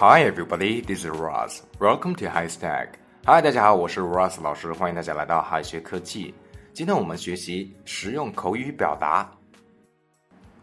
[0.00, 1.62] Hi everybody, this is Ross.
[1.80, 2.90] Welcome to High Stack.
[3.24, 6.32] Hi，大家好，我是 Ross 老师，欢迎大家来到海学科技。
[6.72, 9.28] 今天我们学习实用口语表达。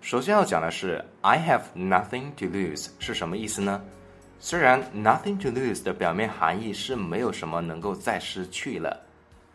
[0.00, 3.82] 首先要讲的是 I have nothing to lose 是什么意思呢？
[4.38, 8.96] 虽然 nothing to lose 的表面含义是没有什么能够再失去了，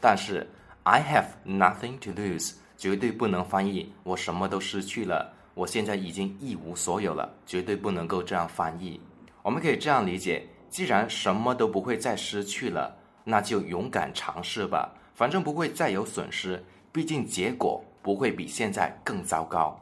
[0.00, 0.44] 但是
[0.82, 9.00] I have nothing to lose 绝对不能翻译我什么都失去了，我现在已经一无所有了，绝对不能够这样翻译。
[9.42, 19.78] 我们可以这样理解：既然什么都不会再失去了，那就勇敢尝试吧，反正不会再有损失，毕竟结果不会比现在更糟糕。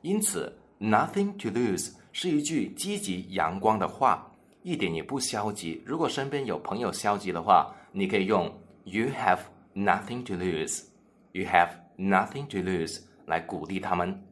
[0.00, 4.30] 因此，nothing to lose 是一句积极阳光的话，
[4.62, 5.82] 一点也不消极。
[5.84, 8.52] 如果身边有朋友消极的话，你可以用
[8.84, 9.40] "You have
[9.74, 10.84] nothing to lose",
[11.32, 14.22] "You have nothing to lose" 来鼓励他们。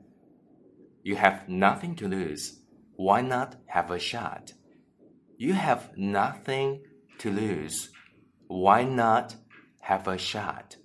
[1.02, 2.54] You have nothing to lose.
[2.96, 4.52] Why not have a shot?
[5.36, 6.80] You have nothing
[7.18, 7.88] to lose.
[8.46, 9.32] Why not
[9.80, 10.76] have a shot?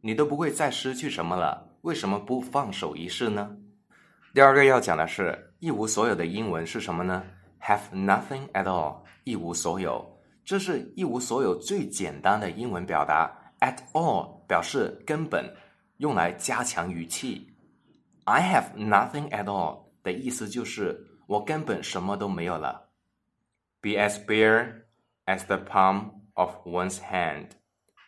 [0.00, 3.56] 你都不会再失去什么了，为什么不放手一试呢？
[4.32, 7.24] 第二个要讲的是一无所有的英文是什么呢
[7.60, 13.52] ？Have nothing at all，一无所有，这是一无所有最简单的英文表达。
[13.60, 15.54] At all 表示根本，
[15.96, 17.50] 用来加强语气。
[18.24, 22.90] I have nothing at all 的意思就是我根本什么都没有了。
[23.80, 24.84] Be as bare
[25.26, 27.48] as the palm of one's hand，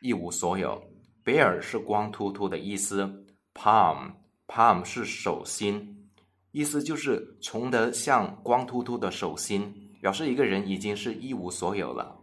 [0.01, 0.83] 一无所有。
[1.25, 4.13] Bare 是光秃秃的意思，palm
[4.47, 6.11] palm 是手心。
[6.53, 12.19] 意思就是穷得像光秃秃的手心，表示一个人已经是一无所有了。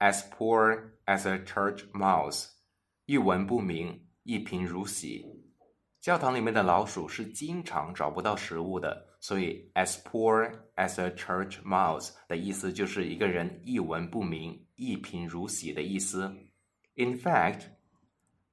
[0.00, 2.48] As poor as a church mouse，
[3.06, 5.37] 一文不名，一贫如洗。
[6.07, 16.27] 教堂里面的老鼠是经常找不到食物的，所以 as poor as a church mouse 的意思就是一个人一文不名，一贫如洗的意思。
[16.95, 17.67] In fact,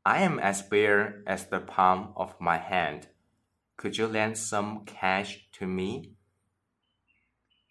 [0.02, 3.08] I am as bare as the palm of my hand.
[3.76, 6.14] Could you lend some cash to me?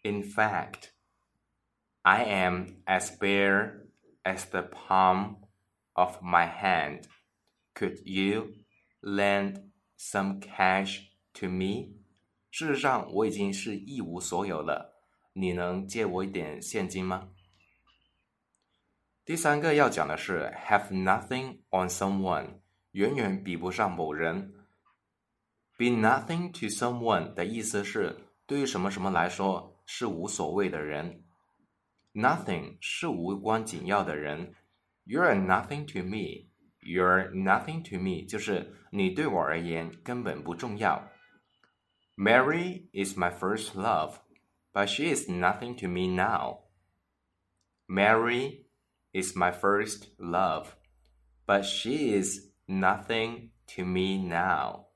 [0.04, 0.92] In fact,
[2.02, 3.88] I am as bare
[4.24, 5.38] as the palm
[5.94, 7.06] of my hand.
[7.74, 8.54] Could you
[9.02, 9.72] lend
[10.05, 11.95] some cash to me?
[12.51, 15.03] 事实上，我已经是一无所有了。
[15.33, 17.31] 你能借我一点现金吗？
[19.25, 22.61] 第三个要讲的是 have nothing on someone，
[22.93, 24.55] 远远比不上某人。
[25.77, 31.25] Be nothing to someone 的意思是对于什么什么来说是无所谓的人。
[32.13, 34.55] Nothing 是无关紧要的人。
[35.07, 36.51] You're nothing to me.
[36.84, 41.10] You're nothing to me 就是你对我而言根本不重要。
[42.16, 44.16] Mary is my first love,
[44.74, 46.60] but she is nothing to me now.
[47.88, 48.66] Mary
[49.12, 50.68] is my first love,
[51.46, 54.88] but she is nothing to me now.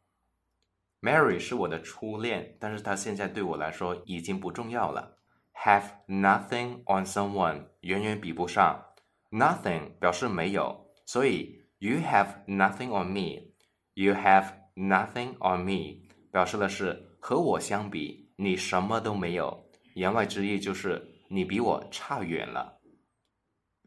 [1.01, 5.17] Mary 是我的初恋，但是她现在对我来说已经不重要了。
[5.53, 8.85] Have nothing on someone 远远比不上，
[9.31, 19.69] nothing 表示没有，所以 you have nothing on me，you have nothing on me 表示的是和我相比，你什么都没有。
[19.95, 22.79] 言外之意就是你比我差远了。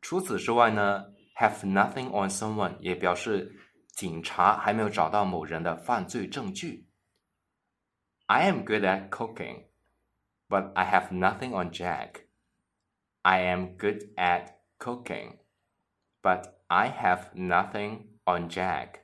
[0.00, 1.06] 除此之外呢，
[1.36, 3.52] have nothing on someone 也表示
[3.88, 6.88] 警察还没有找到某人的犯罪证据。
[8.26, 9.64] I am good at cooking,
[10.48, 12.26] but I have nothing on Jack.
[13.22, 15.38] I am good at cooking,
[16.21, 19.01] but I have nothing on Jack.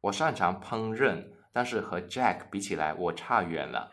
[0.00, 3.92] 我擅长烹饪，但是和 Jack 比起来，我差远了。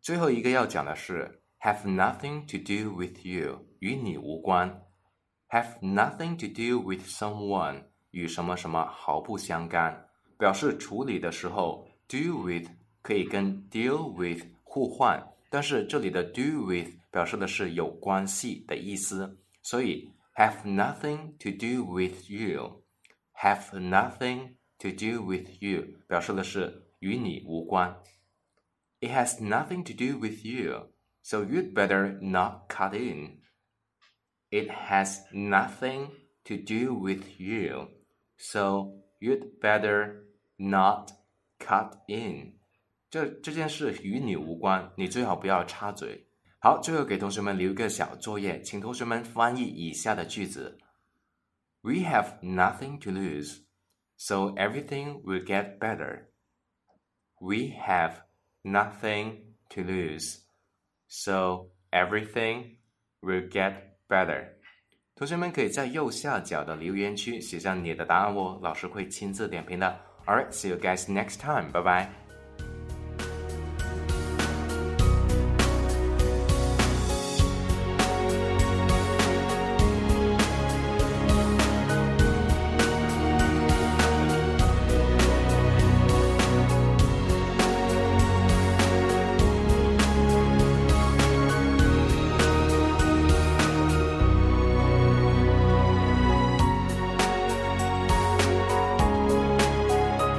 [0.00, 4.82] 最后一个要讲的是 have nothing to do with you，与你无关。
[5.48, 10.08] have nothing to do with someone，与什么什么毫不相干，
[10.38, 12.68] 表示处理的时候 do with。
[13.04, 15.20] 可以跟 deal with 互换，
[15.50, 28.01] 但是这里的 do with 表示的是有关系的意思，所以 have nothing to do with you，have nothing to do with you 表示的是与你无关。
[28.99, 33.41] It has nothing to do with you, so you'd better not cut in.
[34.49, 36.09] It has nothing
[36.45, 37.89] to do with you,
[38.37, 40.23] so you'd better
[40.57, 41.11] not
[41.59, 42.59] cut in.
[43.09, 46.27] 这这件事与你无关，你最好不要插嘴。
[46.61, 50.77] 好，最后给同学们留一个小作业，请同学们翻译以下的句子：
[51.81, 53.63] We have nothing to lose,
[54.17, 56.25] so everything will get better.
[57.39, 58.23] We have
[58.63, 60.39] nothing to lose,
[61.07, 62.77] so Everything
[63.21, 63.73] will get
[64.09, 64.49] better。
[65.15, 69.99] 同学们可以在右下角的留言区写上你的答案哦，老师会亲自点评的。
[70.25, 71.71] Alright, see you guys next time.
[71.71, 72.20] Bye bye.